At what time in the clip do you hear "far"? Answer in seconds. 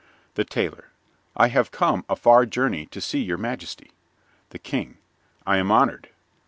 2.15-2.47